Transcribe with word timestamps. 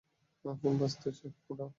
Phone 0.45 0.73
বাজতেছে, 0.77 1.25
উঠাও। 1.49 1.69